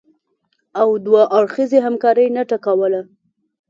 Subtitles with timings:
[0.81, 3.01] او دوه اړخیزې همکارۍ نټه کوله